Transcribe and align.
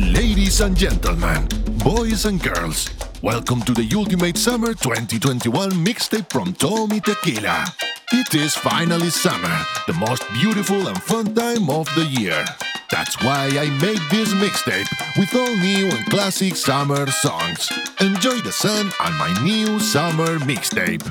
Ladies 0.00 0.62
and 0.62 0.74
gentlemen, 0.74 1.46
boys 1.84 2.24
and 2.24 2.42
girls, 2.42 2.88
welcome 3.20 3.60
to 3.60 3.74
the 3.74 3.86
Ultimate 3.94 4.38
Summer 4.38 4.72
2021 4.72 5.72
mixtape 5.72 6.32
from 6.32 6.54
Tommy 6.54 7.00
Tequila. 7.00 7.66
It 8.10 8.34
is 8.34 8.54
finally 8.54 9.10
summer, 9.10 9.58
the 9.86 9.92
most 9.92 10.24
beautiful 10.32 10.88
and 10.88 11.00
fun 11.02 11.34
time 11.34 11.68
of 11.68 11.86
the 11.94 12.06
year. 12.06 12.42
That's 12.90 13.22
why 13.22 13.50
I 13.54 13.68
made 13.82 14.00
this 14.10 14.32
mixtape 14.32 14.88
with 15.18 15.34
all 15.34 15.54
new 15.54 15.94
and 15.94 16.06
classic 16.06 16.56
summer 16.56 17.06
songs. 17.10 17.70
Enjoy 18.00 18.38
the 18.38 18.52
sun 18.52 18.90
on 19.00 19.12
my 19.18 19.44
new 19.44 19.78
summer 19.78 20.38
mixtape. 20.38 21.04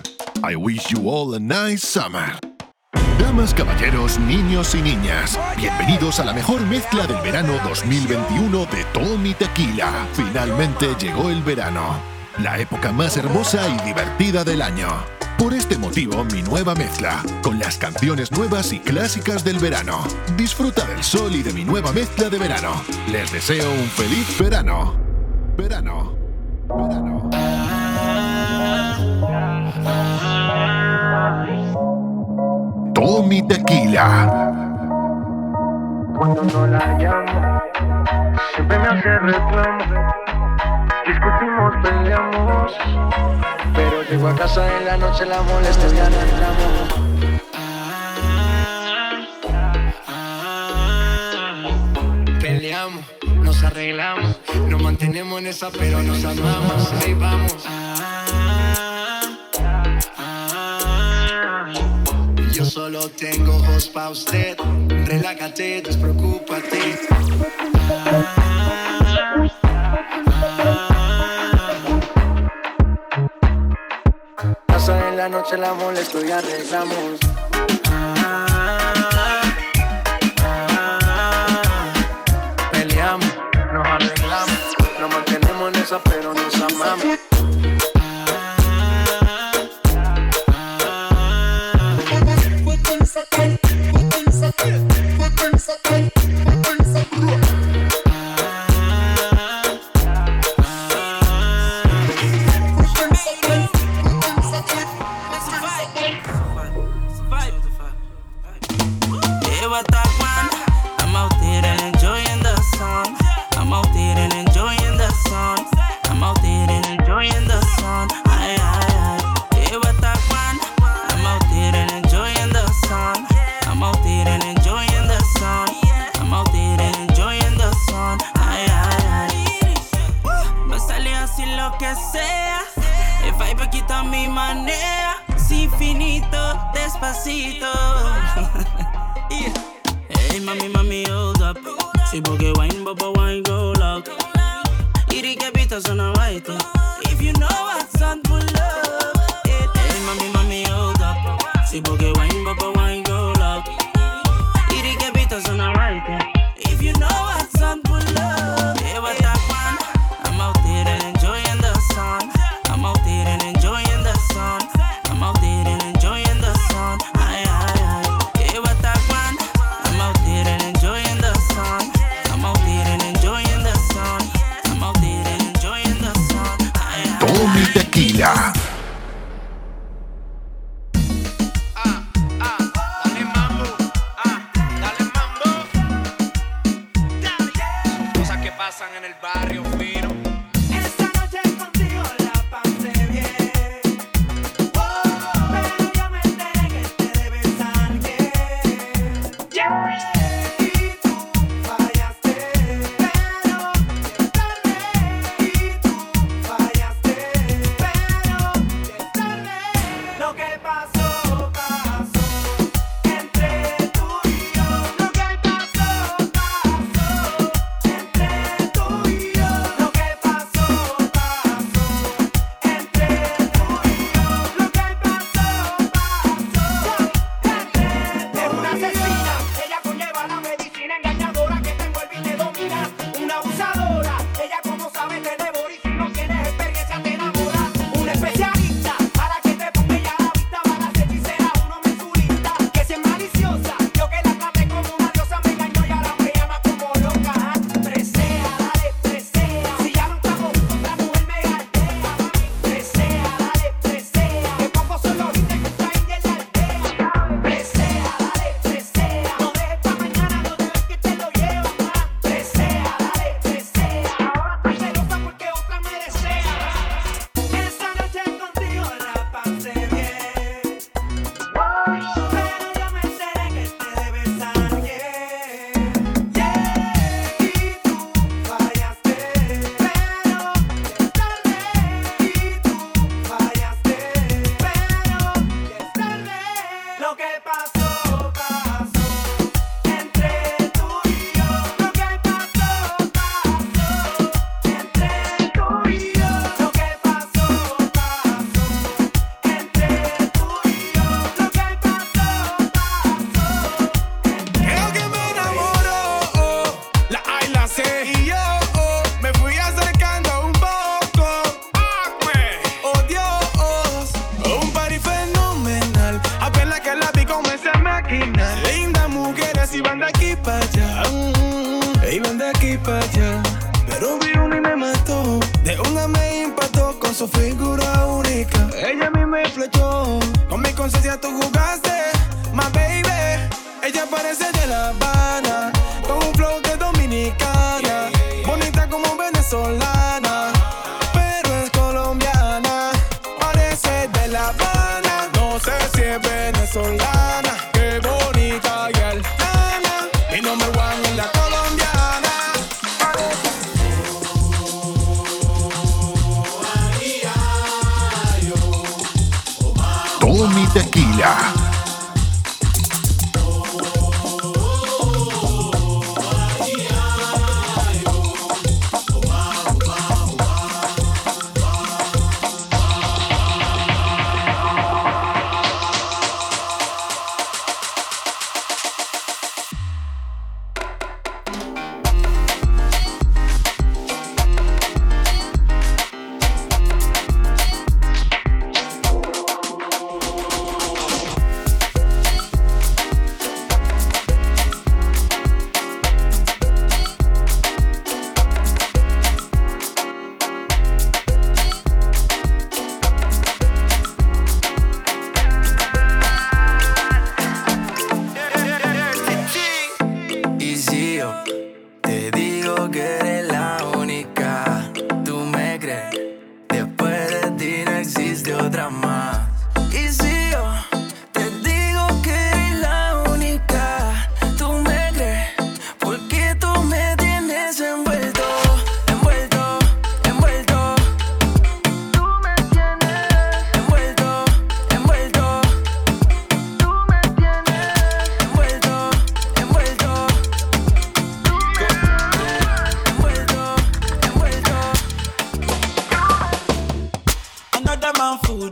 I 0.44 0.56
wish 0.56 0.90
you 0.90 1.08
all 1.08 1.36
a 1.36 1.40
nice 1.40 1.88
summer. 1.88 2.40
Damas, 3.20 3.54
caballeros, 3.54 4.17
niños 4.20 4.73
y 4.75 4.81
niñas, 4.81 5.38
bienvenidos 5.57 6.19
a 6.19 6.25
la 6.25 6.33
mejor 6.33 6.61
mezcla 6.68 7.05
del 7.05 7.21
verano 7.21 7.54
2021 7.65 8.65
de 8.65 8.83
Tommy 8.93 9.33
Tequila. 9.33 10.07
Finalmente 10.14 10.96
llegó 11.00 11.29
el 11.29 11.43
verano, 11.43 12.00
la 12.37 12.57
época 12.60 12.91
más 12.91 13.18
hermosa 13.18 13.68
y 13.68 13.77
divertida 13.86 14.43
del 14.43 14.61
año. 14.61 14.87
Por 15.37 15.54
este 15.54 15.77
motivo, 15.77 16.24
mi 16.25 16.41
nueva 16.41 16.74
mezcla, 16.75 17.21
con 17.41 17.60
las 17.60 17.77
canciones 17.77 18.32
nuevas 18.32 18.71
y 18.71 18.79
clásicas 18.79 19.43
del 19.43 19.60
verano. 19.60 20.04
Disfruta 20.38 20.86
del 20.86 21.04
sol 21.04 21.36
y 21.36 21.43
de 21.43 21.54
mi 21.54 21.65
nueva 21.65 21.91
mezcla 21.91 22.29
de 22.29 22.39
verano. 22.39 22.71
Les 23.11 23.32
deseo 23.32 23.69
un 23.69 23.88
feliz 23.89 24.38
verano. 24.39 24.96
Verano. 25.57 26.13
Verano. 26.68 27.29
Tommy 33.00 33.42
Tequila. 33.48 34.28
Cuando 36.17 36.44
no 36.44 36.67
la 36.67 36.98
llamo, 36.98 37.62
siempre 38.53 38.78
me 38.78 38.88
hace 38.88 39.20
reclamo. 39.20 40.14
Discutimos, 41.08 41.73
peleamos. 41.81 42.73
Pero 43.73 44.03
llego 44.03 44.28
a 44.28 44.36
casa 44.36 44.67
en 44.78 44.86
la 44.86 44.97
noche, 44.97 45.25
la 45.25 45.41
molesto 45.44 45.95
y 45.95 46.00
arreglamos. 46.00 46.89
Peleamos, 52.41 53.06
nos 53.38 53.63
arreglamos, 53.63 54.39
nos 54.67 54.81
mantenemos 54.81 55.39
en 55.39 55.47
esa, 55.47 55.69
pero 55.72 56.03
nos 56.03 56.25
amamos. 56.25 56.91
Ahí 57.02 57.13
vamos. 57.13 57.88
Solo 62.91 63.07
tengo 63.09 63.55
ojos 63.55 63.87
pa' 63.89 64.09
usted. 64.09 64.57
Relájate, 65.05 65.81
despreocúpate. 65.83 66.99
Pasa 74.65 75.09
en 75.09 75.17
la 75.17 75.29
noche, 75.29 75.57
la 75.57 75.73
molesto 75.75 76.25
y 76.25 76.31
arreglamos. 76.31 77.48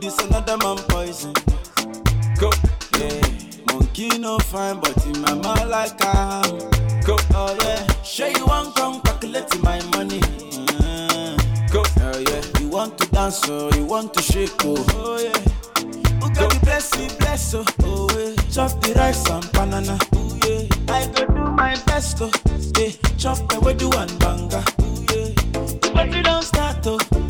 food 0.00 0.04
is 0.04 0.18
another 0.26 0.56
man 0.58 0.76
poison. 0.88 1.32
Go, 2.38 2.50
yeah. 2.98 3.20
Monkey 3.72 4.18
no 4.18 4.38
fine, 4.38 4.80
but 4.80 5.06
in 5.06 5.20
my 5.20 5.34
mouth 5.34 5.68
like 5.68 6.02
I 6.04 6.42
am. 6.46 6.58
Go, 7.02 7.16
oh 7.34 7.56
yeah. 7.62 8.02
Sure 8.02 8.28
you 8.28 8.46
want 8.46 8.74
come 8.76 9.00
calculate 9.02 9.62
my 9.62 9.80
money. 9.90 10.20
Uh, 10.80 11.36
go, 11.72 11.82
oh 12.00 12.18
yeah. 12.18 12.60
You 12.60 12.68
want 12.68 12.98
to 12.98 13.08
dance, 13.10 13.42
oh, 13.48 13.70
you 13.76 13.84
want 13.84 14.14
to 14.14 14.22
shake, 14.22 14.52
oh, 14.64 14.84
oh 14.94 15.18
yeah. 15.18 15.38
Who 16.20 16.34
got 16.34 16.52
the 16.52 16.60
blessing, 16.62 17.10
bless, 17.18 17.54
oh, 17.54 17.64
oh 17.82 18.08
yeah. 18.18 18.34
Chop 18.50 18.80
the 18.82 18.94
rice 18.94 19.28
and 19.30 19.50
banana, 19.52 19.98
oh 20.14 20.38
yeah. 20.46 20.94
I 20.94 21.06
go 21.06 21.26
do 21.26 21.42
my 21.56 21.74
best, 21.86 22.18
oh, 22.20 22.30
yeah. 22.78 22.90
Chop 23.16 23.38
the 23.48 23.74
do 23.76 23.90
and 23.92 24.18
banga, 24.18 24.64
oh 24.80 25.06
yeah. 25.12 25.92
But 25.92 26.14
you 26.14 26.22
don't 26.22 26.42
start, 26.42 26.86
oh. 26.86 27.27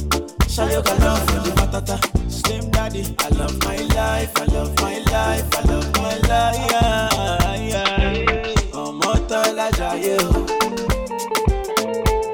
Shayoga 0.59 0.95
love 1.05 1.21
for 1.31 1.41
the 1.45 1.51
matata. 1.59 1.97
Slim 2.31 2.69
daddy, 2.71 3.05
I 3.21 3.29
love 3.39 3.57
my 3.65 3.77
life, 3.95 4.33
I 4.37 4.45
love 4.47 4.75
my 4.81 4.99
life, 4.99 5.49
I 5.57 5.63
love 5.71 5.89
my 5.97 6.17
life. 6.29 6.57
Yeah, 6.71 7.55
yeah. 7.73 8.73
Ọmọ 8.83 9.13
tọ́lá 9.29 9.67
jayé 9.79 10.17
o. 10.27 10.47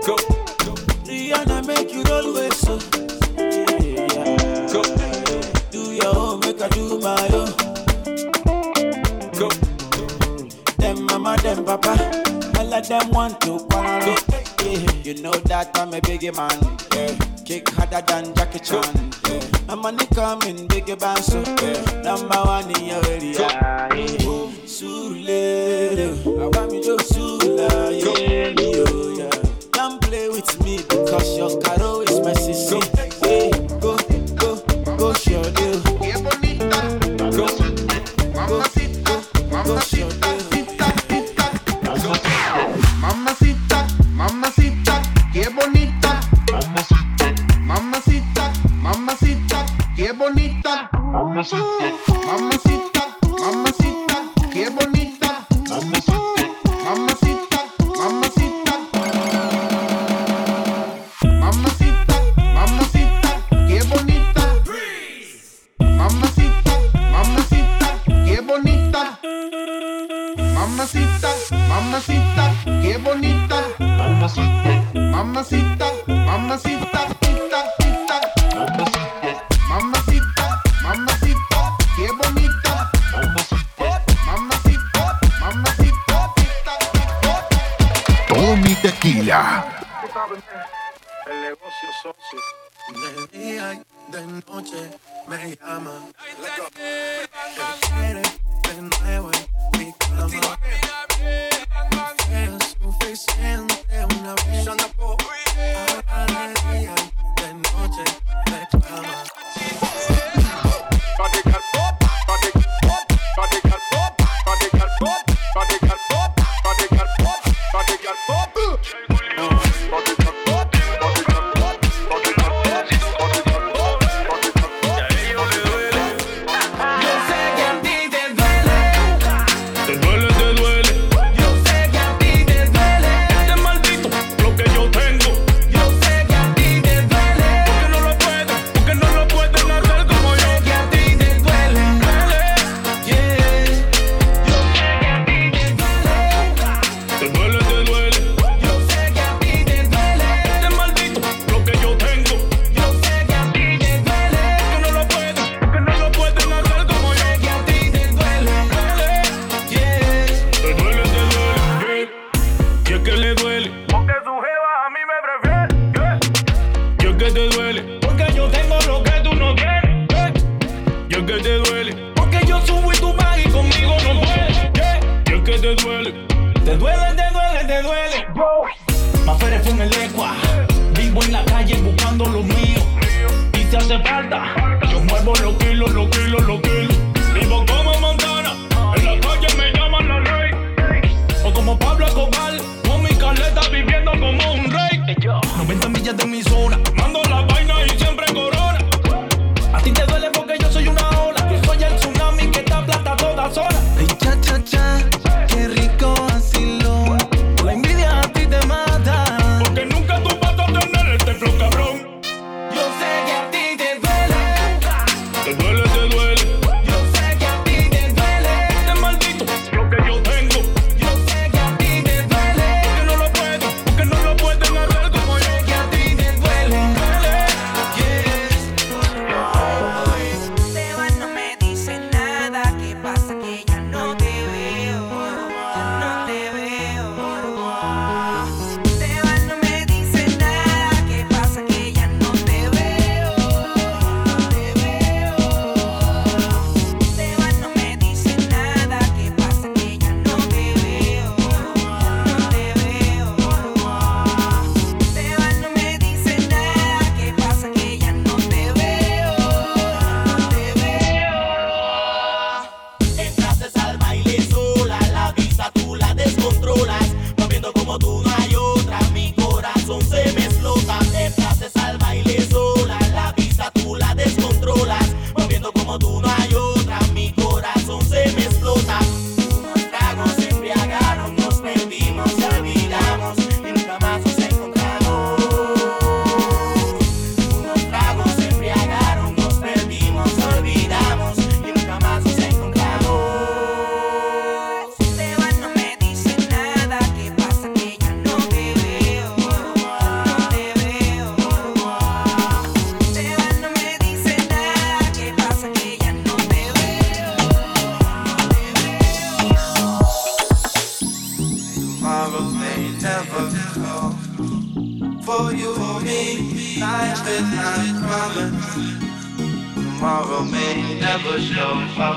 Go. 0.06 0.14
Rihanna 1.08 1.58
make 1.66 1.92
you 1.94 2.02
roll 2.10 2.32
with 2.34 2.54
so. 2.64 2.74
Yeah. 3.36 4.72
Go. 4.72 4.82
Do 5.72 5.82
your 6.00 6.16
own, 6.16 6.40
make 6.40 6.62
I 6.62 6.68
do 6.76 6.84
my 7.06 7.28
own. 7.40 7.50
Go. 9.38 9.48
Them 10.80 10.96
mama, 11.06 11.36
them 11.44 11.64
papa, 11.64 11.92
all 12.58 12.72
of 12.74 12.88
them 12.88 13.10
want 13.10 13.40
to 13.42 13.58
quarrel. 13.68 14.16
Yeah, 14.64 14.92
you 15.06 15.14
know 15.22 15.32
that 15.50 15.76
I'm 15.78 15.92
a 15.92 16.00
biggie 16.00 16.34
man. 16.38 16.58
Yeah. 16.96 17.33
Kick 17.44 17.68
harder 17.70 18.00
than 18.06 18.34
Jackie 18.34 18.58
Chan. 18.58 19.12
Yeah. 19.28 19.40
My 19.68 19.74
money 19.74 20.06
coming, 20.14 20.66
band 20.66 21.24
so 21.24 21.42
yeah. 21.60 22.02
Number 22.02 22.40
one 22.40 22.70
in 22.76 22.84
your 22.86 23.04
area. 23.06 23.48
Surulere, 24.64 26.08
I 26.40 26.46
want 26.46 26.72
me 26.72 26.82
to 26.82 26.98
Sula, 27.04 27.92
yeah, 27.92 28.48
yeah. 28.58 29.30
Don't 29.72 30.00
play 30.00 30.28
with 30.30 30.64
me 30.64 30.78
because 30.78 31.36
your 31.36 31.60
caro 31.60 31.93
Awesome. 51.44 51.60
Oh, 51.62 51.93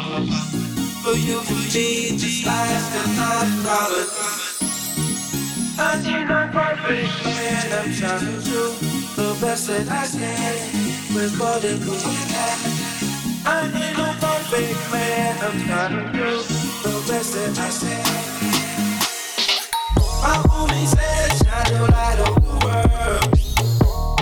For 0.07 1.15
you 1.15 1.39
and 1.39 1.73
me, 1.73 2.11
this 2.15 2.45
life 2.45 2.93
cannot 2.93 3.47
follow. 3.65 4.05
I'm 5.79 6.27
not 6.27 6.51
perfect, 6.53 7.25
man. 7.25 7.73
I'm 7.73 7.93
trying 7.93 8.19
to 8.21 8.41
do 8.41 8.71
the 9.17 9.37
best 9.41 9.67
that 9.67 9.89
I 9.89 10.07
can 10.07 11.13
with 11.13 11.37
what 11.37 11.63
it 11.65 11.81
looks 11.81 12.05
like. 12.31 12.61
I'm 13.45 13.71
not 13.97 14.15
perfect, 14.21 14.91
man. 14.93 15.37
I'm 15.43 15.59
trying 15.67 15.95
to 15.97 16.03
do 16.13 16.41
the 16.83 17.03
best 17.07 17.33
that 17.33 17.59
I 17.59 17.69
can. 17.69 18.05
My 20.23 20.37
homie 20.47 20.87
says, 20.87 21.37
shine 21.43 21.71
your 21.75 21.87
light 21.89 22.19
on 22.25 22.33
the 22.47 22.55
world. 22.65 23.27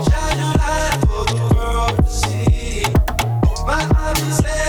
Shine 0.10 0.38
your 0.42 0.56
light 0.66 0.98
for 1.06 1.24
the 1.30 1.46
world 1.56 1.96
to 1.98 2.10
see. 2.10 2.84
My 3.68 3.86
eyes 3.96 4.38
said. 4.38 4.65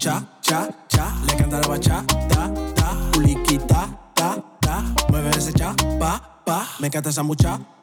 cha, 0.00 0.22
cha, 0.40 0.68
cha. 0.88 1.12
Le 1.26 1.34
canta 1.36 1.60
la 1.60 1.68
bachata, 1.68 2.14
ta, 2.28 2.50
ta 2.74 2.96
puliquita, 3.12 3.88
ta, 4.14 4.42
ta. 4.60 4.82
Mueve 5.10 5.30
ese 5.36 5.52
cha, 5.52 5.74
pa, 5.98 6.20
pa. 6.44 6.66
Me 6.80 6.86
encanta 6.86 7.10
esa 7.10 7.22
muchacha. 7.22 7.79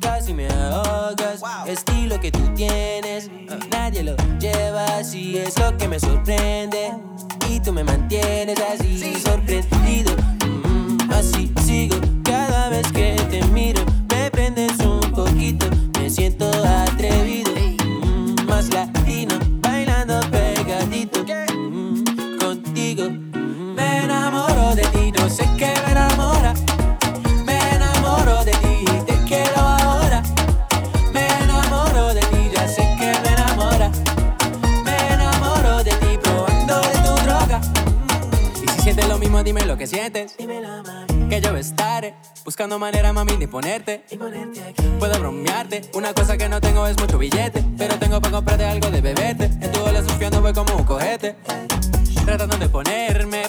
Casi 0.00 0.34
me 0.34 0.46
ahogas, 0.48 1.40
wow. 1.40 1.66
estilo 1.66 2.20
que 2.20 2.30
tú 2.30 2.40
tienes. 2.54 3.30
Ah, 3.48 3.56
nadie 3.70 4.02
lo 4.02 4.14
lleva 4.38 4.84
así, 4.98 5.38
es 5.38 5.58
lo 5.58 5.74
que 5.78 5.88
me 5.88 5.98
sorprende. 5.98 6.92
Y 7.48 7.58
tú 7.60 7.72
me 7.72 7.84
mantienes 7.84 8.58
así, 8.60 9.14
sorprendido. 9.18 10.14
Mm, 10.46 11.10
así 11.10 11.50
sigo, 11.64 11.96
cada 12.22 12.68
vez 12.68 12.86
que 12.92 13.16
te 13.30 13.42
miro, 13.46 13.82
me 14.10 14.30
prendes 14.30 14.78
un 14.80 15.00
poquito. 15.12 15.66
Me 15.98 16.10
siento 16.10 16.53
que 39.84 39.88
sientes. 39.88 40.34
Que 41.28 41.40
yo 41.42 41.56
estaré 41.56 42.14
buscando 42.44 42.78
manera, 42.78 43.12
mami, 43.12 43.36
de 43.36 43.48
ponerte. 43.48 44.02
Puedo 44.98 45.18
bromearte. 45.18 45.82
Una 45.92 46.14
cosa 46.14 46.38
que 46.38 46.48
no 46.48 46.58
tengo 46.60 46.86
es 46.86 46.98
mucho 46.98 47.18
billete. 47.18 47.62
Pero 47.76 47.98
tengo 47.98 48.18
para 48.20 48.32
comprarte 48.32 48.64
algo 48.64 48.90
de 48.90 49.02
beberte. 49.02 49.44
En 49.44 49.72
tu 49.72 49.80
bola 49.80 50.02
surfeando 50.02 50.40
voy 50.40 50.54
como 50.54 50.74
un 50.74 50.84
cojete. 50.84 51.36
Tratando 52.24 52.56
de 52.56 52.68
ponerme 52.70 53.43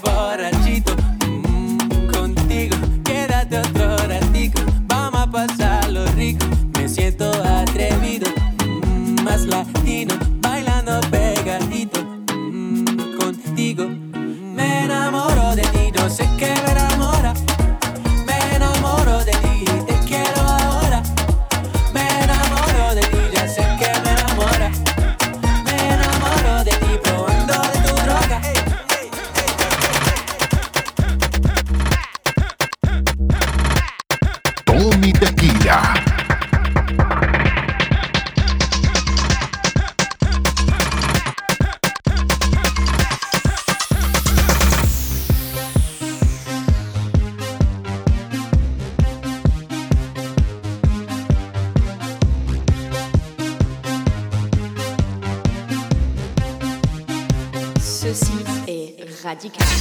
radical. 59.35 59.74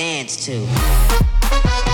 dance 0.00 0.46
to. 0.46 1.89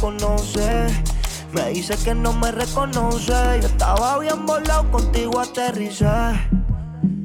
Conoce. 0.00 0.86
Me 1.52 1.68
dice 1.70 1.96
que 2.04 2.14
no 2.14 2.32
me 2.32 2.50
reconoce. 2.52 3.32
Yo 3.60 3.66
estaba 3.66 4.18
bien 4.18 4.44
volado, 4.46 4.90
contigo 4.90 5.40
aterricé. 5.40 6.06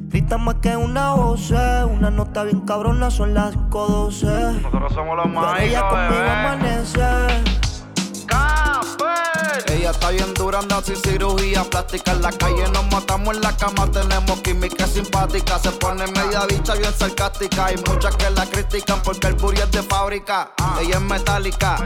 Grita 0.08 0.36
más 0.38 0.56
que 0.56 0.76
una 0.76 1.14
voz, 1.14 1.50
una 1.50 2.10
nota 2.10 2.44
bien 2.44 2.60
cabrona, 2.60 3.10
son 3.10 3.32
las 3.34 3.54
5.12. 3.56 4.60
Nosotros 4.62 4.92
somos 4.92 5.16
los 5.16 5.26
Pero 5.26 5.56
ella 5.58 5.88
conmigo 5.88 6.12
bebé. 6.12 6.30
amanece. 6.30 7.00
Está 9.92 10.08
bien 10.08 10.32
dura, 10.34 10.58
anda 10.58 10.82
sin 10.82 10.96
cirugía 10.96 11.64
plástica. 11.64 12.12
En 12.12 12.22
la 12.22 12.32
calle 12.32 12.66
nos 12.72 12.90
matamos 12.90 13.36
en 13.36 13.42
la 13.42 13.54
cama, 13.56 13.86
tenemos 13.90 14.40
química 14.40 14.86
simpática. 14.86 15.58
Se 15.58 15.70
pone 15.72 16.06
media 16.06 16.46
bicha 16.46 16.74
bien 16.74 16.92
sarcástica. 16.98 17.66
Hay 17.66 17.76
muchas 17.86 18.16
que 18.16 18.30
la 18.30 18.46
critican 18.46 19.02
porque 19.02 19.26
el 19.28 19.34
booty 19.34 19.60
es 19.60 19.70
de 19.70 19.82
fábrica. 19.82 20.50
Ella 20.80 20.96
es 20.96 21.00
metálica, 21.02 21.76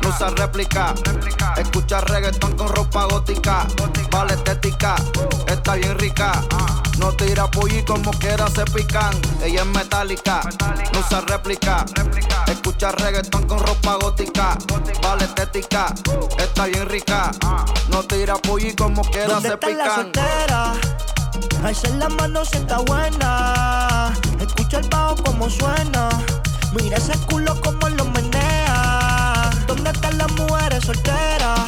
no 0.00 0.08
usa 0.08 0.30
réplica. 0.30 0.94
Escucha 1.56 2.00
reggaetón 2.02 2.56
con 2.56 2.68
ropa 2.68 3.04
gótica. 3.06 3.66
Vale 4.10 4.34
estética, 4.34 4.94
está 5.48 5.74
bien 5.74 5.98
rica. 5.98 6.40
No 6.98 7.12
tira 7.12 7.50
pulli 7.50 7.84
como 7.84 8.10
quiera 8.12 8.48
se 8.48 8.64
pican. 8.66 9.14
Ella 9.42 9.60
es 9.62 9.66
metálica, 9.66 10.40
no 10.92 11.00
usa 11.00 11.20
réplica. 11.22 11.84
Escucha 12.46 12.92
reggaetón 12.92 13.46
con 13.46 13.58
ropa 13.60 13.96
gótica. 14.00 14.56
Vale 15.02 15.24
estética, 15.24 15.94
está 16.38 16.66
bien 16.66 16.88
rica. 16.88 17.30
No 17.90 18.02
tira 18.04 18.34
pulli 18.36 18.74
como 18.74 19.02
quiera 19.02 19.34
¿Dónde 19.34 19.48
se 19.48 19.54
está 19.54 19.68
la 19.68 19.84
pican. 19.84 19.94
soltera? 20.02 20.72
Alza 21.64 21.88
la 21.90 22.08
mano 22.08 22.44
si 22.44 22.56
está 22.56 22.78
buena. 22.78 24.12
Escucha 24.40 24.78
el 24.78 24.88
bajo 24.88 25.16
como 25.22 25.48
suena. 25.50 26.08
Mira 26.72 26.96
ese 26.98 27.16
culo 27.26 27.58
como 27.60 27.88
lo 27.90 28.04
menea. 28.06 29.50
¿Dónde 29.66 29.90
están 29.90 30.18
las 30.18 30.30
mujeres 30.32 30.84
solteras? 30.84 31.60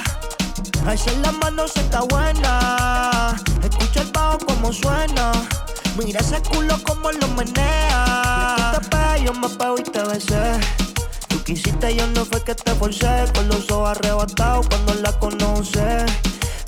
Alza 0.86 1.10
la 1.22 1.32
mano 1.32 1.66
si 1.68 1.80
está 1.80 2.00
buena. 2.02 3.36
Escucha 3.62 4.02
el 4.02 4.10
bajo 4.12 4.38
como 4.38 4.72
suena. 4.72 5.32
Mira 5.96 6.20
ese 6.20 6.40
culo 6.42 6.76
como 6.84 7.10
lo 7.12 7.28
menea. 7.28 8.72
Tú 8.74 8.80
te 8.80 8.88
pegas, 8.88 9.20
yo 9.22 9.34
me 9.34 9.48
pego 9.48 9.78
y 9.78 9.82
te 9.82 10.02
besé. 10.02 10.60
Tú 11.28 11.42
quisiste, 11.42 11.94
yo 11.94 12.06
no 12.08 12.24
fue 12.24 12.42
que 12.42 12.54
te 12.54 12.74
forcé. 12.74 13.24
Con 13.34 13.48
los 13.48 13.70
ojos 13.70 13.90
arrebatados 13.90 14.68
cuando 14.68 14.94
la 14.94 15.12
conoce. 15.18 16.06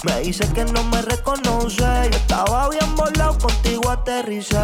Me 0.03 0.21
dice 0.21 0.49
que 0.53 0.65
no 0.65 0.83
me 0.85 1.03
reconoce. 1.03 1.85
Yo 2.11 2.17
estaba 2.17 2.69
bien 2.71 2.97
volado, 2.97 3.39
contigo 3.39 3.91
aterricé. 3.91 4.59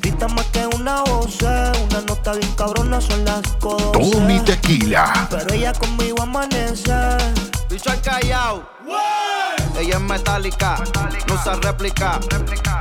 Grita 0.00 0.28
más 0.28 0.46
que 0.46 0.66
una 0.66 1.02
voz, 1.02 1.40
una 1.42 2.00
nota 2.06 2.32
bien 2.32 2.52
cabrona, 2.54 3.00
son 3.00 3.24
las 3.24 3.42
5.12. 3.60 4.10
Tommy 4.12 4.40
Tequila. 4.40 5.26
Pero 5.30 5.54
ella 5.54 5.72
conmigo 5.72 6.22
amanece. 6.22 6.92
Bicho 7.68 7.90
al 7.90 8.00
callao. 8.00 8.62
Ella 9.78 9.96
es 9.96 10.00
metálica, 10.00 10.82
no 11.26 11.34
usa 11.34 11.54
réplica. 11.56 12.18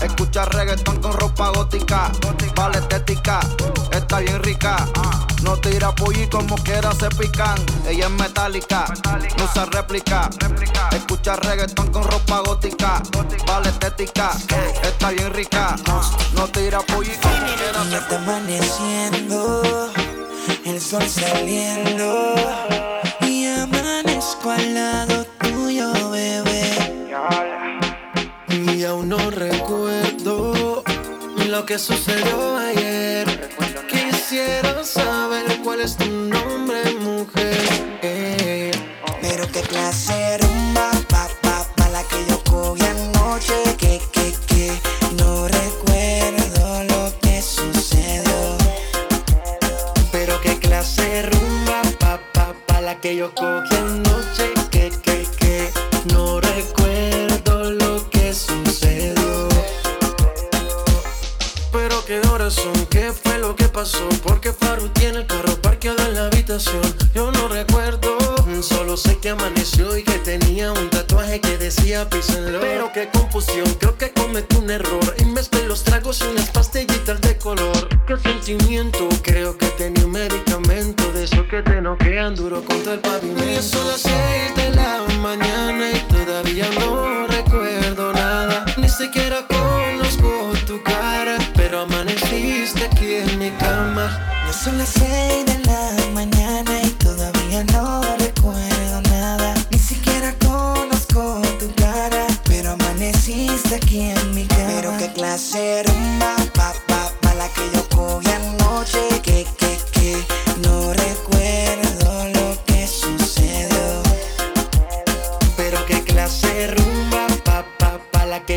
Escucha 0.01 0.45
reggaetón 0.45 1.01
con 1.01 1.13
ropa 1.13 1.49
gótica. 1.49 2.12
Vale 2.55 2.77
estética, 2.77 3.39
está 3.91 4.19
bien 4.19 4.41
rica. 4.43 4.77
No 5.43 5.58
tira 5.58 5.93
pulli 5.93 6.27
como 6.27 6.55
quiera 6.55 6.91
se 6.93 7.10
pican. 7.10 7.58
Ella 7.88 8.05
es 8.05 8.12
metálica, 8.12 8.86
no 9.38 9.43
usa 9.43 9.65
réplica. 9.65 10.29
Escucha 10.91 11.36
reggaetón 11.36 11.91
con 11.91 12.03
ropa 12.03 12.39
gótica. 12.39 13.01
Vale 13.45 13.69
estética, 13.69 14.31
está 14.81 15.10
bien 15.10 15.34
rica. 15.34 15.75
No 16.34 16.47
tira 16.47 16.79
pulli 16.79 17.12
como 17.21 17.45
quiera 17.45 17.84
se 17.84 17.89
Ya 17.91 17.97
está 17.99 18.15
amaneciendo, 18.15 19.91
el 20.65 20.81
sol 20.81 21.03
saliendo 21.08 22.36
y 23.21 23.45
amanezco 23.47 24.51
al 24.51 24.73
lado 24.73 25.14
aún 28.86 29.10
no 29.10 29.32
recuerdo 29.32 30.84
lo 31.50 31.65
que 31.65 31.80
sucedió 31.80 32.58
ayer. 32.58 33.50
Quisiera 33.89 34.84
saber 34.84 35.45
cuál 35.63 35.82
es 35.82 35.95
tu 35.98 36.06
nombre, 36.06 36.35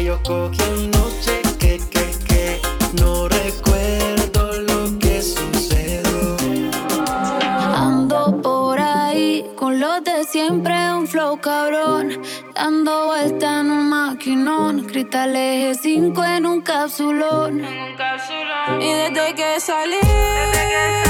yo 0.08 0.22
cogí 0.22 0.62
anoche. 0.62 1.42
Que, 1.58 1.78
que, 1.92 2.04
que, 2.26 2.60
no 2.98 3.28
recuerdo 3.28 4.42
lo 4.68 4.98
que 4.98 5.20
sucedió. 5.20 6.36
Ando 7.76 8.40
por 8.40 8.80
ahí 8.80 9.44
con 9.54 9.78
los 9.78 10.02
de 10.04 10.24
siempre, 10.24 10.74
un 10.94 11.06
flow 11.06 11.38
cabrón. 11.40 12.22
Dando 12.54 13.08
vuelta 13.08 13.60
en 13.60 13.70
un 13.70 13.90
maquinón. 13.90 14.84
Cristal 14.86 15.36
eje 15.36 15.74
5 15.74 16.24
en 16.24 16.46
un 16.46 16.62
capsulón. 16.62 17.62
Y 18.80 18.90
desde 19.00 19.34
que 19.34 19.60
salí, 19.60 20.00
todos 20.00 21.07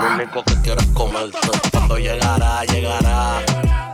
Lo 0.00 0.14
único 0.14 0.42
que 0.44 0.54
quiero 0.62 0.80
es 0.80 0.86
comerte. 0.88 1.38
Cuando 1.70 1.98
llegará, 1.98 2.64
llegará. 2.64 3.42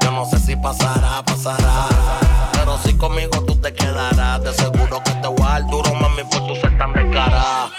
Yo 0.00 0.12
no 0.12 0.24
sé 0.26 0.38
si 0.38 0.54
pasará, 0.54 1.24
pasará. 1.24 1.88
Pero 2.52 2.78
si 2.84 2.94
conmigo 2.96 3.42
tú 3.44 3.56
te 3.56 3.74
quedarás. 3.74 4.40
De 4.44 4.54
seguro 4.54 5.02
que 5.02 5.10
te 5.10 5.26
voy 5.26 5.42
a 5.42 5.50
dar 5.54 5.66
duro, 5.68 5.92
mami, 5.94 6.22
por 6.30 6.46
tu 6.46 6.54
ser 6.54 6.78
tan 6.78 6.92
descarada. 6.92 7.70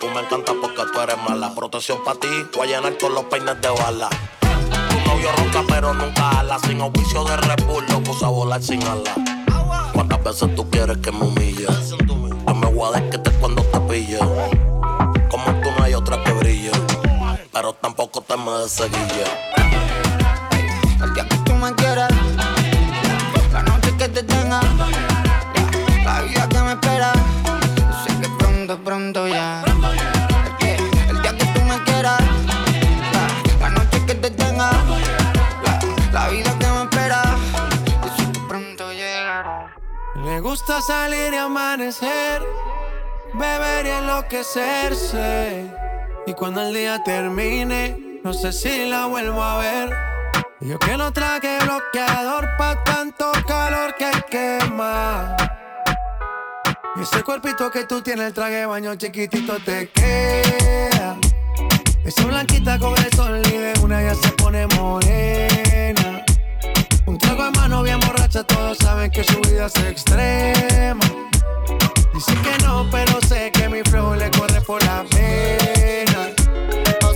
Tú 0.00 0.08
me 0.08 0.22
encantas 0.22 0.56
porque 0.60 0.82
tú 0.92 1.00
eres 1.00 1.16
mala. 1.28 1.54
Protección 1.54 2.02
para 2.04 2.18
ti, 2.18 2.28
voy 2.56 2.72
a 2.72 2.76
llenar 2.78 2.94
todos 2.94 3.12
los 3.12 3.24
peines 3.26 3.60
de 3.60 3.68
bala. 3.68 4.08
Tu 4.40 5.08
novio 5.08 5.30
ronca, 5.36 5.62
pero 5.68 5.94
nunca 5.94 6.40
ala. 6.40 6.58
Sin 6.58 6.80
auspicio 6.80 7.22
de 7.24 7.64
Bull, 7.64 7.84
lo 7.90 8.02
puse 8.02 8.24
a 8.24 8.28
volar 8.28 8.60
sin 8.60 8.82
ala. 8.82 9.14
¿Cuántas 9.92 10.24
veces 10.24 10.52
tú 10.56 10.68
quieres 10.68 10.98
que 10.98 11.12
me 11.12 11.20
humille? 11.20 11.66
Yo 12.08 12.54
me 12.54 12.66
voy 12.66 12.92
a 12.92 13.00
desquitar 13.00 13.32
cuando 13.34 13.62
te 13.62 13.80
pille. 13.82 14.18
Me 18.16 18.50
deseguille. 18.62 19.24
El 21.02 21.12
día 21.12 21.28
que 21.28 21.36
tú 21.44 21.52
me 21.52 21.72
quieras, 21.74 22.10
la 23.52 23.62
noche 23.62 23.94
que 23.98 24.08
te 24.08 24.22
tenga, 24.22 24.62
la, 26.02 26.22
vida 26.22 26.48
que 26.48 26.58
me 26.60 26.72
espera. 26.72 27.12
Yo 27.76 28.04
sé 28.04 28.20
que 28.20 28.28
pronto, 28.38 28.78
pronto 28.78 29.28
ya. 29.28 29.62
El 31.10 31.22
día 31.22 31.36
que 31.36 31.44
tú 31.44 31.60
me 31.64 31.78
quieras, 31.84 32.22
la, 33.60 33.68
noche 33.68 34.06
que 34.06 34.14
te 34.14 34.30
tenga, 34.30 34.70
la, 35.62 35.78
la 36.12 36.28
vida 36.30 36.58
que 36.58 36.66
me 36.66 36.82
espera. 36.84 37.22
Yo 37.84 38.16
sé 38.16 38.32
que 38.32 38.40
pronto 38.48 38.92
llegará. 38.92 39.76
Le 40.24 40.40
gusta 40.40 40.80
salir 40.80 41.34
y 41.34 41.36
amanecer, 41.36 42.42
beber 43.34 43.84
y 43.86 43.90
enloquecerse. 43.90 45.70
Y 46.26 46.32
cuando 46.32 46.62
el 46.62 46.74
día 46.74 47.04
termine, 47.04 48.05
no 48.26 48.32
sé 48.32 48.52
si 48.52 48.86
la 48.86 49.06
vuelvo 49.06 49.40
a 49.40 49.58
ver. 49.58 49.96
Yo 50.58 50.80
que 50.80 50.96
no 50.96 51.12
traje 51.12 51.58
bloqueador 51.62 52.56
pa' 52.58 52.82
tanto 52.82 53.30
calor 53.46 53.94
que 53.94 54.10
quema. 54.28 55.36
Y 56.96 57.02
ese 57.02 57.22
cuerpito 57.22 57.70
que 57.70 57.84
tú 57.84 58.02
tienes, 58.02 58.26
el 58.26 58.32
traje 58.32 58.66
baño 58.66 58.96
chiquitito 58.96 59.60
te 59.60 59.90
queda. 59.90 61.16
Esa 62.04 62.24
blanquita 62.24 62.80
con 62.80 62.98
el 62.98 63.12
sol 63.12 63.40
y 63.46 63.58
de 63.58 63.74
una 63.80 64.02
ya 64.02 64.16
se 64.16 64.30
pone 64.30 64.66
morena. 64.74 66.24
Un 67.06 67.18
trago 67.18 67.44
a 67.44 67.52
mano 67.52 67.84
bien 67.84 68.00
borracha, 68.00 68.42
todos 68.42 68.78
saben 68.78 69.08
que 69.12 69.22
su 69.22 69.40
vida 69.42 69.66
es 69.66 69.76
extrema. 69.76 71.04
Dicen 72.12 72.42
que 72.42 72.64
no, 72.64 72.88
pero 72.90 73.20
sé 73.28 73.52
que 73.52 73.68
mi 73.68 73.82
flow 73.84 74.16
le 74.16 74.28
corre 74.32 74.60
por 74.62 74.82
la 74.82 75.04
pena. 75.04 76.45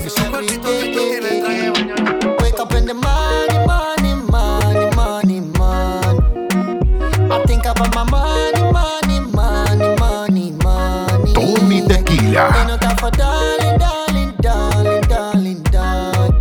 Cuerpito 0.09 0.69
que 0.69 1.21
traje 1.21 1.21
de 1.21 2.37
Wake 2.43 2.59
up 2.59 2.73
in 2.73 2.87
the 2.87 2.95
morning, 2.95 3.67
morning, 3.67 4.27
morning, 4.31 4.97
morning, 4.97 5.53
morning. 5.59 7.31
I 7.31 7.45
think 7.47 7.67
about 7.67 7.95
my 7.95 8.05
money, 8.05 8.63
money, 8.73 9.21
money, 9.35 10.53
money, 10.65 11.83
Tequila. 11.87 12.49
Ain't 12.57 12.69
no 12.69 12.77
time 12.79 12.97
for 12.97 13.11
darling, 13.11 13.79
darling, 13.79 14.33
darling, 14.41 15.03
darling, 15.03 15.63
darling. 15.65 16.35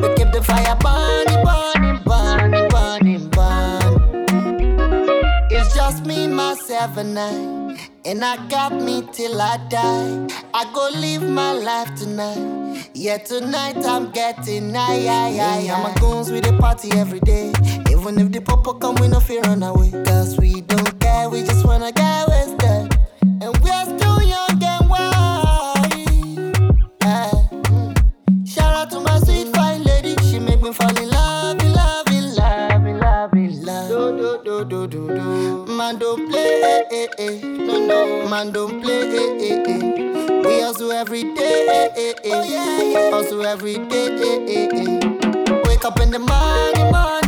We 0.00 0.14
keep 0.14 0.30
the 0.32 0.40
fire 0.44 0.76
burning, 0.76 1.42
burning, 1.44 2.00
burning, 2.04 2.68
burning, 2.68 3.28
burning. 3.30 3.98
It's 5.50 5.74
just 5.74 6.06
me, 6.06 6.28
myself, 6.28 6.96
and 6.96 7.18
I. 7.18 7.51
And 8.12 8.22
I 8.22 8.36
got 8.48 8.74
me 8.74 9.08
till 9.10 9.40
I 9.40 9.56
die. 9.70 10.28
I 10.52 10.70
go 10.74 10.90
live 11.00 11.22
my 11.22 11.52
life 11.52 11.94
tonight. 11.94 12.90
Yeah, 12.92 13.16
tonight 13.16 13.78
I'm 13.86 14.10
getting 14.10 14.74
high. 14.74 14.98
Yeah, 14.98 15.82
my 15.82 15.94
goons 15.94 16.30
with 16.30 16.44
the 16.44 16.52
party 16.58 16.90
every 16.92 17.20
day. 17.20 17.54
Even 17.90 18.18
if 18.18 18.30
the 18.30 18.42
pop 18.42 18.78
come, 18.82 18.96
we 18.96 19.08
no 19.08 19.18
fear 19.18 19.40
run 19.40 19.62
away. 19.62 19.92
Cause 20.04 20.36
we 20.36 20.60
don't 20.60 21.00
care, 21.00 21.30
we 21.30 21.42
just 21.42 21.64
wanna 21.64 21.90
get 21.90 22.31
eh, 36.62 36.82
eh, 36.90 37.08
eh. 37.18 37.40
No, 37.42 37.86
no, 37.86 38.28
man, 38.28 38.52
don't 38.52 38.80
play, 38.82 39.02
eh, 39.02 39.36
eh, 39.40 39.62
eh. 39.66 40.42
We 40.44 40.60
hustle 40.60 40.92
every 40.92 41.22
day, 41.34 41.66
eh, 41.68 41.88
eh, 41.96 42.14
eh. 42.24 43.10
Hustle 43.10 43.46
every 43.46 43.74
day, 43.88 44.08
eh, 44.08 44.38
eh, 44.48 44.68
eh. 44.72 45.62
Wake 45.68 45.84
up 45.84 46.00
in 46.00 46.10
the 46.10 46.18
morning, 46.18 46.90
morning, 46.92 47.21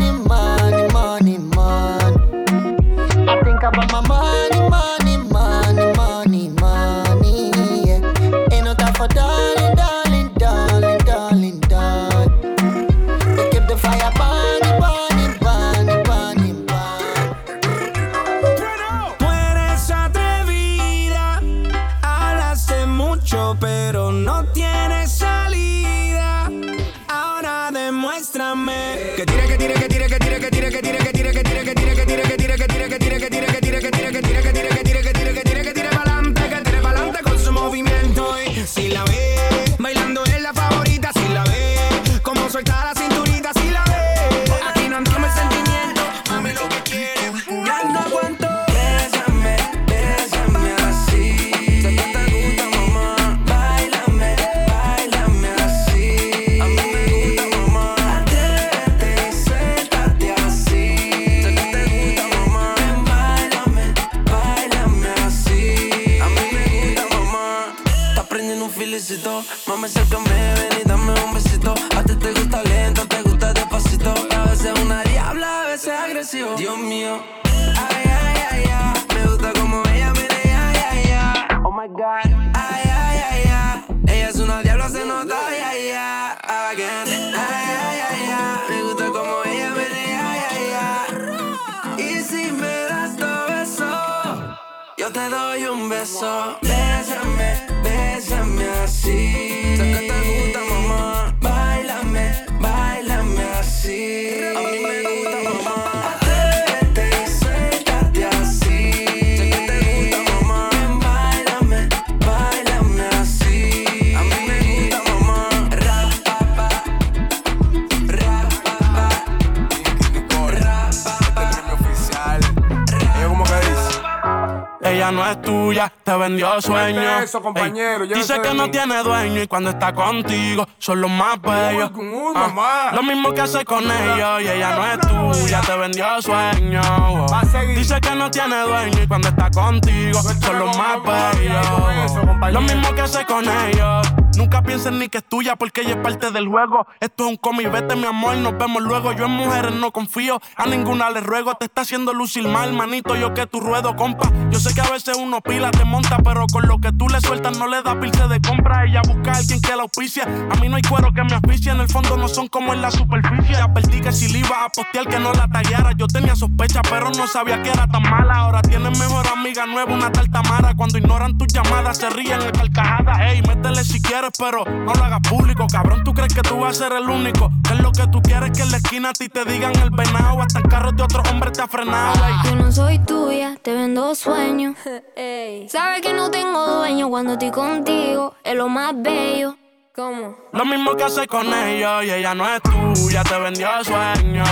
Ey, 127.54 127.72
no 127.72 128.06
dice 128.06 128.34
sé 128.34 128.40
que 128.40 128.54
no 128.54 128.70
tiene 128.70 129.02
dueño 129.02 129.42
y 129.42 129.46
cuando 129.46 129.70
está 129.70 129.92
contigo 129.92 130.66
son 130.78 131.00
los 131.00 131.10
más 131.10 131.40
bellos. 131.40 131.90
Ah, 132.34 132.48
mamá. 132.48 132.92
Lo 132.92 133.02
mismo 133.02 133.32
que 133.32 133.40
hace 133.42 133.64
con 133.64 133.84
ellos 133.84 134.42
y 134.42 134.48
ella 134.48 134.76
no 134.76 134.86
es 134.86 135.38
tuya, 135.38 135.60
te 135.60 135.76
vendió 135.76 136.22
sueño. 136.22 137.26
Dice 137.74 138.00
que 138.00 138.14
no 138.14 138.30
tiene 138.30 138.60
dueño 138.62 139.02
y 139.02 139.06
cuando 139.06 139.28
está 139.28 139.50
contigo 139.50 140.20
son 140.22 140.58
los 140.58 140.76
más 140.76 141.02
bellos. 141.02 142.52
Lo 142.52 142.60
mismo 142.60 142.94
que 142.94 143.00
hace 143.00 143.24
con 143.24 143.44
ellos. 143.48 144.23
Nunca 144.36 144.62
piensen 144.62 144.98
ni 144.98 145.08
que 145.08 145.18
es 145.18 145.24
tuya 145.24 145.56
porque 145.56 145.82
ella 145.82 145.92
es 145.92 145.96
parte 145.98 146.30
del 146.30 146.48
juego. 146.48 146.86
Esto 147.00 147.24
es 147.24 147.30
un 147.30 147.36
cómic, 147.36 147.70
vete 147.70 147.94
mi 147.96 148.06
amor, 148.06 148.36
nos 148.36 148.56
vemos 148.58 148.82
luego. 148.82 149.12
Yo 149.12 149.26
en 149.26 149.32
mujeres 149.32 149.74
no 149.74 149.92
confío, 149.92 150.40
a 150.56 150.66
ninguna 150.66 151.10
le 151.10 151.20
ruego. 151.20 151.54
Te 151.54 151.66
está 151.66 151.82
haciendo 151.82 152.12
lucir 152.12 152.46
mal, 152.48 152.72
manito, 152.72 153.14
yo 153.16 153.32
que 153.34 153.46
tu 153.46 153.60
ruedo, 153.60 153.94
compa. 153.96 154.30
Yo 154.50 154.58
sé 154.58 154.74
que 154.74 154.80
a 154.80 154.90
veces 154.90 155.16
uno 155.16 155.40
pila 155.40 155.70
te 155.70 155.84
monta, 155.84 156.18
pero 156.18 156.46
con 156.52 156.66
lo 156.66 156.78
que 156.78 156.92
tú 156.92 157.08
le 157.08 157.20
sueltas 157.20 157.58
no 157.58 157.68
le 157.68 157.82
da 157.82 157.98
pilce 157.98 158.26
de 158.28 158.40
compra. 158.40 158.84
Ella 158.84 159.02
busca 159.06 159.32
a 159.32 159.36
alguien 159.36 159.60
que 159.60 159.76
la 159.76 159.82
auspicia. 159.82 160.24
A 160.24 160.60
mí 160.60 160.68
no 160.68 160.76
hay 160.76 160.82
cuero 160.82 161.12
que 161.12 161.22
me 161.22 161.34
asfixia, 161.34 161.72
en 161.72 161.80
el 161.80 161.88
fondo 161.88 162.16
no 162.16 162.28
son 162.28 162.48
como 162.48 162.72
en 162.72 162.82
la 162.82 162.90
superficie. 162.90 163.56
Advertí 163.56 164.00
que 164.00 164.12
si 164.12 164.32
le 164.32 164.40
iba 164.40 164.64
a 164.64 164.68
postear 164.68 165.06
que 165.06 165.18
no 165.18 165.32
la 165.32 165.48
tallara. 165.48 165.92
Yo 165.96 166.06
tenía 166.06 166.34
sospecha, 166.34 166.82
pero 166.82 167.10
no 167.10 167.26
sabía 167.26 167.62
que 167.62 167.70
era 167.70 167.86
tan 167.86 168.02
mala. 168.02 168.34
Ahora 168.34 168.62
tienes 168.62 168.98
mejor 168.98 169.26
amiga 169.28 169.66
nueva, 169.66 169.94
una 169.94 170.10
tal 170.10 170.30
Tamara. 170.30 170.74
Cuando 170.74 170.98
ignoran 170.98 171.38
tus 171.38 171.48
llamadas, 171.52 171.98
se 171.98 172.10
ríen 172.10 172.42
en 172.42 172.50
carcajadas. 172.50 173.20
Ey, 173.20 173.42
métele 173.42 173.84
si 173.84 174.00
quieres, 174.00 174.23
pero 174.38 174.64
no 174.64 174.92
lo 174.92 175.04
hagas 175.04 175.20
público. 175.28 175.66
Cabrón, 175.70 176.04
tú 176.04 176.14
crees 176.14 176.34
que 176.34 176.42
tú 176.42 176.58
vas 176.58 176.80
a 176.80 176.84
ser 176.84 176.92
el 176.92 177.08
único. 177.08 177.50
Que 177.66 177.74
es 177.74 177.80
lo 177.80 177.92
que 177.92 178.06
tú 178.08 178.20
quieres 178.22 178.50
que 178.52 178.62
en 178.62 178.70
la 178.70 178.76
esquina 178.78 179.10
a 179.10 179.12
ti 179.12 179.28
te 179.28 179.44
digan 179.44 179.74
el 179.76 179.90
venado. 179.90 180.40
Hasta 180.42 180.60
en 180.60 180.68
carros 180.68 180.96
de 180.96 181.02
otro 181.02 181.22
hombre 181.30 181.50
te 181.50 181.62
ha 181.62 181.68
frenado. 181.68 182.14
ey. 182.24 182.34
Yo 182.50 182.56
no 182.56 182.72
soy 182.72 182.98
tuya, 183.00 183.56
te 183.62 183.74
vendo 183.74 184.14
sueños. 184.14 184.76
Sabes 185.68 186.02
que 186.02 186.12
no 186.12 186.30
tengo 186.30 186.66
dueño 186.66 187.08
cuando 187.08 187.32
estoy 187.32 187.50
contigo, 187.50 188.34
es 188.44 188.54
lo 188.54 188.68
más 188.68 188.92
bello. 188.96 189.56
¿Cómo? 189.94 190.36
Lo 190.52 190.64
mismo 190.64 190.96
que 190.96 191.04
hace 191.04 191.26
con 191.28 191.46
ellos 191.54 192.04
y 192.04 192.10
ella 192.10 192.34
no 192.34 192.44
es 192.48 192.60
tuya, 192.62 193.22
te 193.22 193.38
vendió 193.38 193.68
sueño. 193.84 194.44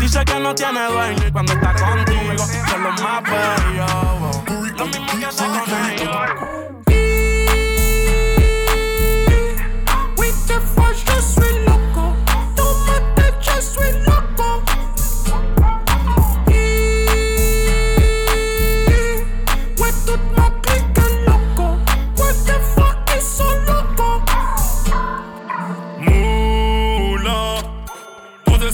Dice 0.00 0.24
que 0.24 0.40
no 0.40 0.54
tiene 0.54 0.86
dueño 0.86 1.26
y 1.28 1.32
cuando 1.32 1.52
está 1.52 1.74
contigo 1.74 2.44
son 2.70 2.82
los 2.82 3.02
más 3.02 3.22
bellos. 3.22 4.78
Lo 4.78 4.86
mismo 4.86 5.18
que 5.18 5.26
hace 5.26 5.44
con 5.44 5.90
ellos. 5.90 6.65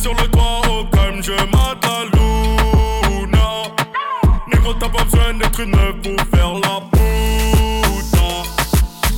Sur 0.03 0.15
le 0.15 0.29
toit 0.29 0.61
au 0.69 0.85
calme, 0.87 1.23
je 1.23 1.33
mate 1.33 1.85
la 1.85 2.05
luna. 2.13 3.63
Négro, 4.53 4.75
t'as 4.75 4.89
pas 4.89 5.05
besoin 5.05 5.35
d'être 5.35 5.61
une 5.61 5.71
meuf 5.71 5.95
pour 6.03 6.17
faire 6.35 6.55
la 6.55 6.81
puta. 6.91 8.29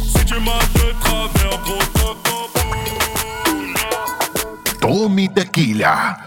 Si 0.07 0.25
tu 0.27 0.35
m'as 0.41 0.61
de 0.75 0.93
travers, 1.01 1.59
gros 1.65 1.87
toco. 1.95 2.51
Tommy 4.81 5.33
Tequila. 5.33 6.19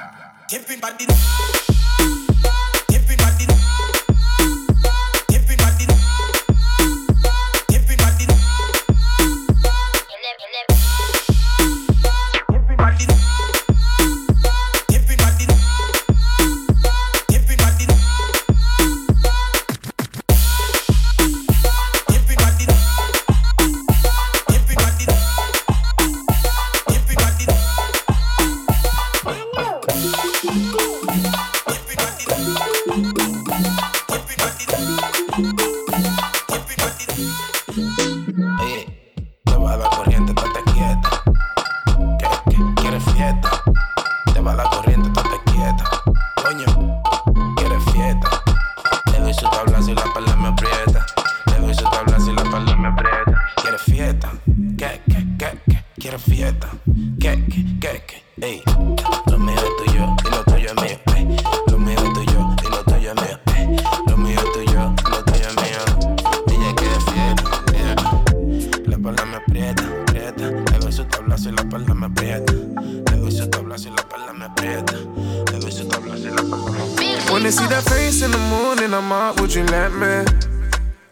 They 77.47 77.51
see 77.51 77.67
that 77.67 77.83
face 77.85 78.21
in 78.23 78.31
the 78.31 78.37
morning, 78.37 78.93
I'm 78.93 79.09
out, 79.09 79.39
would 79.39 79.53
you 79.55 79.63
let 79.63 79.93
me? 79.93 80.25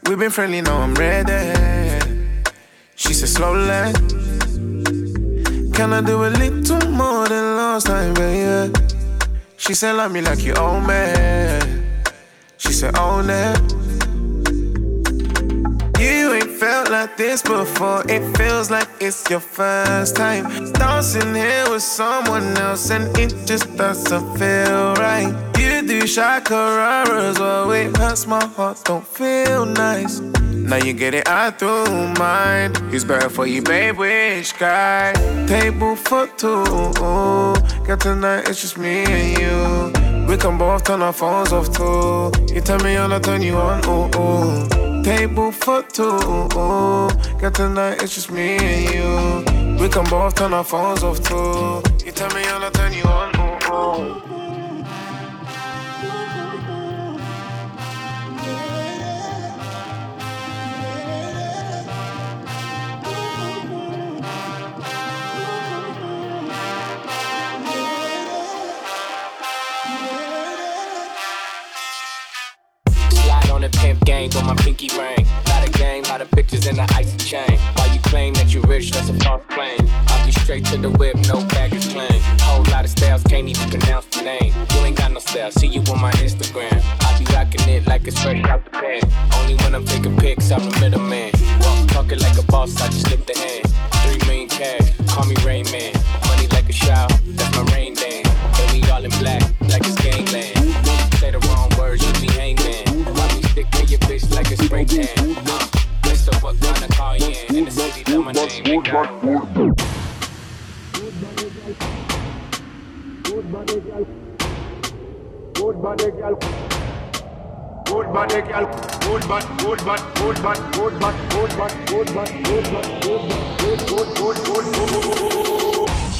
We've 0.03 0.19
been 0.19 0.31
friendly, 0.31 0.59
now 0.59 0.81
I'm 0.81 0.93
ready. 0.95 2.43
She 2.95 3.13
said, 3.13 3.29
slowly. 3.29 3.93
Can 5.71 5.93
I 5.93 6.01
do 6.01 6.25
a 6.25 6.27
little 6.27 6.91
more 6.91 7.25
than 7.29 7.55
last 7.55 7.87
time, 7.87 8.13
baby? 8.15 8.73
She 9.55 9.73
said, 9.73 9.93
love 9.93 10.11
me 10.11 10.19
like 10.19 10.43
you 10.43 10.53
own 10.55 10.85
me. 10.85 12.03
She 12.57 12.73
said, 12.73 12.97
own 12.97 13.29
it. 13.29 13.74
Felt 16.65 16.89
like 16.89 17.15
this 17.15 17.43
before. 17.43 18.01
It 18.09 18.23
feels 18.37 18.71
like 18.71 18.89
it's 18.99 19.29
your 19.29 19.39
first 19.39 20.15
time. 20.15 20.71
Dancing 20.73 21.35
here 21.35 21.69
with 21.69 21.83
someone 21.83 22.57
else, 22.57 22.89
and 22.89 23.15
it 23.19 23.35
just 23.45 23.77
doesn't 23.77 24.35
feel 24.39 24.95
right. 24.95 25.31
You 25.59 25.85
do 25.85 26.01
shakararas, 26.05 27.37
well, 27.37 27.69
it 27.69 27.95
hurts 27.95 28.25
my 28.25 28.43
heart, 28.43 28.83
don't 28.83 29.05
feel 29.05 29.67
nice. 29.67 30.21
Now 30.69 30.77
you 30.77 30.93
get 30.93 31.13
it 31.13 31.27
out 31.27 31.59
through 31.59 31.85
mine. 32.17 32.73
Who's 32.89 33.03
better 33.03 33.29
for 33.29 33.45
you, 33.45 33.61
babe? 33.61 33.97
Which 33.97 34.57
guy? 34.57 35.13
Table 35.45 35.95
for 35.95 36.25
two. 36.35 36.63
Got 37.85 37.99
tonight, 37.99 38.49
it's 38.49 38.59
just 38.59 38.79
me 38.79 39.03
and 39.05 39.37
you. 39.37 40.25
We 40.27 40.35
can 40.35 40.57
both 40.57 40.83
turn 40.85 41.03
our 41.03 41.13
phones 41.13 41.53
off 41.53 41.71
too. 41.71 42.31
You 42.51 42.61
tell 42.61 42.79
me 42.79 42.95
on, 42.95 43.13
I 43.13 43.19
turn 43.19 43.43
you 43.43 43.55
on. 43.55 43.85
Ooh, 43.85 44.09
ooh. 44.19 44.94
Table 45.05 45.51
for 45.51 45.83
two. 45.83 46.17
Got 47.39 47.53
tonight, 47.53 48.01
it's 48.01 48.15
just 48.15 48.31
me 48.31 48.57
and 48.57 48.91
you. 48.91 49.79
We 49.79 49.87
can 49.87 50.03
both 50.09 50.33
turn 50.33 50.51
our 50.51 50.63
phones 50.63 51.03
off 51.03 51.21
too. 51.21 51.83
You 52.03 52.11
tell 52.11 52.33
me 52.33 52.43
on, 52.47 52.63
I 52.63 52.71
turn 52.71 52.91
you 52.91 53.03
on. 53.03 53.35
Ooh, 53.39 54.21
ooh. 54.21 54.24
With 74.33 74.45
my 74.45 74.55
pinky 74.55 74.89
ring. 74.97 75.25
Lot 75.47 75.67
of 75.67 75.73
game, 75.73 76.03
lot 76.03 76.21
of 76.21 76.29
bitches 76.31 76.67
in 76.69 76.75
the 76.75 76.87
icy 76.95 77.17
chain. 77.17 77.59
While 77.75 77.93
you 77.93 77.99
claim 78.01 78.33
that 78.35 78.53
you 78.53 78.61
rich, 78.61 78.91
that's 78.91 79.09
a 79.09 79.13
false 79.25 79.43
claim. 79.49 79.79
I'll 80.07 80.25
be 80.25 80.31
straight 80.31 80.65
to 80.65 80.77
the 80.77 80.89
whip, 80.89 81.15
no 81.27 81.45
baggage 81.47 81.89
claim. 81.93 82.21
Whole 82.41 82.63
lot 82.71 82.85
of 82.85 82.91
styles, 82.91 83.23
can't 83.23 83.47
even 83.47 83.69
pronounce 83.69 84.05
the 84.07 84.23
name. 84.23 84.53
You 84.73 84.79
ain't 84.85 84.97
got 84.97 85.11
no 85.11 85.19
style, 85.19 85.51
see 85.51 85.67
you 85.67 85.81
on 85.91 85.99
my 86.01 86.11
Instagram. 86.13 86.81
I 87.01 87.19
be 87.19 87.25
rocking 87.33 87.67
it 87.69 87.85
like 87.87 88.07
it's 88.07 88.21
fresh 88.21 88.43
out 88.45 88.63
the 88.65 88.71
pan. 88.71 89.01
Only 89.35 89.55
when 89.55 89.75
I'm 89.75 89.85
taking 89.85 90.15
pics, 90.17 90.51
I'm 90.51 90.63
the 90.69 90.79
middleman. 90.79 91.31
Walk 91.61 91.87
talking 91.89 92.19
like 92.19 92.37
a 92.37 92.43
boss, 92.43 92.75
I 92.81 92.87
just 92.87 93.07
slip 93.07 93.25
the 93.25 93.37
hand. 93.37 93.65
Three 94.05 94.27
million 94.27 94.49
cash, 94.49 94.94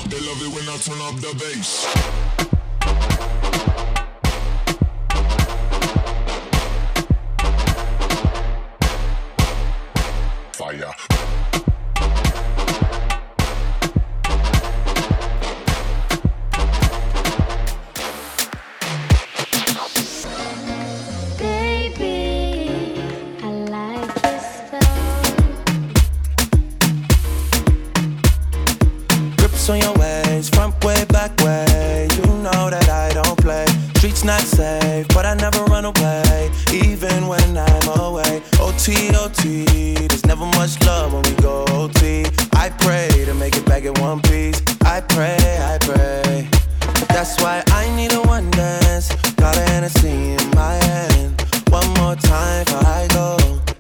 They 0.10 0.22
love 0.22 0.42
it 0.42 0.52
when 0.54 0.70
I 0.70 0.78
turn 0.78 1.02
up 1.02 1.16
the 1.20 1.34
bass. 1.40 2.55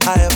I 0.08 0.20
have 0.20 0.35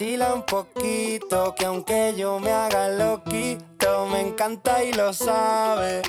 vacila 0.00 0.32
un 0.32 0.42
poquito, 0.44 1.54
que 1.54 1.66
aunque 1.66 2.14
yo 2.16 2.38
me 2.38 2.50
haga 2.50 2.88
loquito, 2.88 4.06
me 4.06 4.20
encanta 4.20 4.82
y 4.82 4.92
lo 4.94 5.12
sabe. 5.12 6.00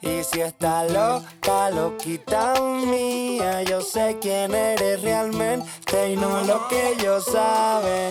Y 0.00 0.22
si 0.22 0.40
está 0.40 0.84
loca, 0.84 1.70
loquita 1.70 2.54
mía, 2.60 3.62
yo 3.64 3.80
sé 3.80 4.18
quién 4.20 4.54
eres 4.54 5.02
realmente 5.02 6.12
y 6.12 6.16
no 6.16 6.42
lo 6.42 6.68
que 6.68 6.92
ellos 6.92 7.24
saben. 7.24 8.08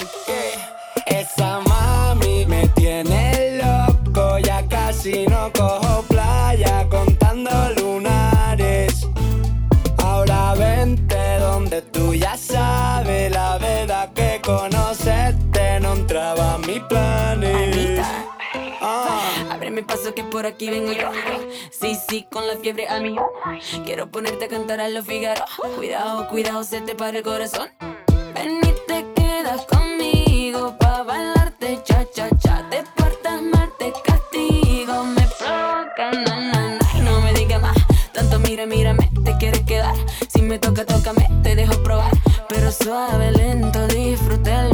Esa 1.06 1.62
mami 1.62 2.46
me 2.46 2.68
tiene 2.70 3.62
loco, 3.64 4.40
ya 4.40 4.68
casi 4.68 5.26
no 5.28 5.54
cojo 5.54 6.04
playa 6.10 6.86
contando 6.90 7.52
lunares. 7.78 9.08
Ahora 10.00 10.54
vente 10.56 11.40
donde 11.40 11.82
tú 11.82 12.14
ya 12.14 12.36
sabes 12.36 13.32
la 13.32 13.58
Abre 16.80 18.78
ah. 18.82 19.72
mi 19.72 19.82
paso 19.82 20.14
que 20.14 20.24
por 20.24 20.46
aquí 20.46 20.70
vengo 20.70 20.92
yo. 20.92 21.10
Sí, 21.72 21.98
sí, 22.08 22.28
con 22.32 22.48
la 22.48 22.56
fiebre 22.58 22.88
a 22.88 23.00
mí. 23.00 23.16
Quiero 23.84 24.12
ponerte 24.12 24.46
a 24.46 24.48
cantar 24.48 24.80
a 24.80 24.88
los 24.90 25.06
Figaro. 25.06 25.44
Cuidado, 25.76 26.28
cuidado, 26.30 26.64
se 26.64 26.82
te 26.82 26.94
para 26.94 27.18
el 27.18 27.24
corazón. 27.24 27.70
Ven 28.36 28.58
y 28.58 28.74
te 28.88 29.06
quedas 29.16 29.66
conmigo 29.66 30.78
pa' 30.78 31.02
bailarte 31.04 31.82
cha 31.84 32.06
cha 32.14 32.30
cha. 32.38 32.70
Te 32.70 32.84
partas 32.96 33.42
mal, 33.42 33.72
te 33.80 33.92
castigo, 34.04 35.04
me 35.04 35.28
provoca 35.40 36.12
na 36.12 36.40
na 36.52 36.78
na. 36.78 36.80
Y 36.96 37.02
no 37.02 37.22
me 37.22 37.34
digas 37.34 37.62
más, 37.62 37.78
tanto 38.14 38.40
mira, 38.40 38.68
mírame, 38.68 39.10
te 39.26 39.36
quieres 39.38 39.64
quedar. 39.64 39.96
Si 40.28 40.44
me 40.44 40.60
toca, 40.60 40.86
tócame, 40.86 41.28
te 41.42 41.56
dejo 41.56 41.82
probar. 41.82 42.12
Pero 42.50 42.72
suave, 42.72 43.32
lento, 43.32 43.88
disfruta 43.88 44.68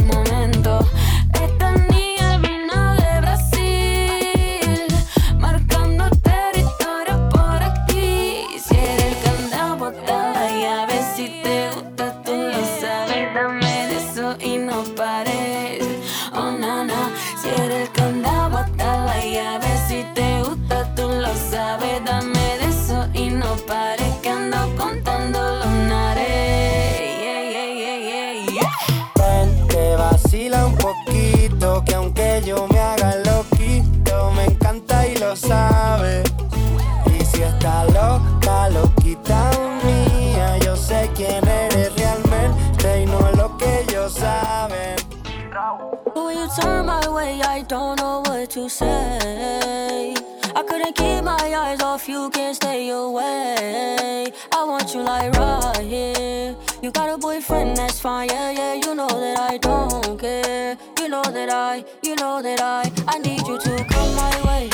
don't 47.68 47.98
know 47.98 48.20
what 48.26 48.50
to 48.50 48.68
say. 48.68 50.14
I 50.54 50.62
couldn't 50.62 50.94
keep 50.94 51.24
my 51.24 51.36
eyes 51.36 51.80
off 51.80 52.08
you, 52.08 52.28
can't 52.30 52.54
stay 52.54 52.90
away. 52.90 54.26
I 54.52 54.64
want 54.64 54.94
you 54.94 55.02
like 55.02 55.32
right 55.34 55.78
here. 55.78 56.54
You 56.82 56.90
got 56.90 57.08
a 57.08 57.18
boyfriend, 57.18 57.76
that's 57.76 58.00
fine, 58.00 58.28
yeah, 58.28 58.50
yeah. 58.50 58.74
You 58.74 58.94
know 58.94 59.08
that 59.08 59.38
I 59.38 59.56
don't 59.58 60.18
care. 60.18 60.76
You 60.98 61.08
know 61.08 61.22
that 61.22 61.50
I, 61.50 61.84
you 62.02 62.16
know 62.16 62.42
that 62.42 62.60
I, 62.60 62.90
I 63.08 63.18
need 63.18 63.46
you 63.46 63.58
to 63.58 63.84
come 63.84 64.14
my 64.14 64.42
way. 64.46 64.70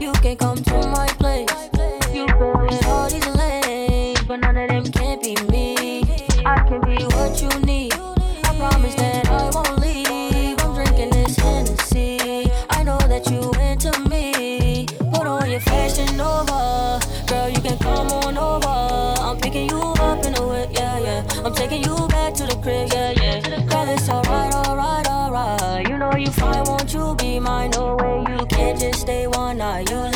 You 0.00 0.12
can 0.12 0.36
come 0.36 0.62
to 0.62 0.88
my 0.88 1.05
know 29.90 30.15